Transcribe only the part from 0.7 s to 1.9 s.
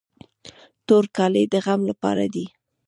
تور کالي د غم